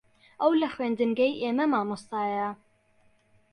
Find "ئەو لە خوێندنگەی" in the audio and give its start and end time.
0.41-1.39